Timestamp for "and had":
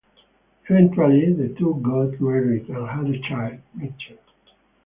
2.69-3.05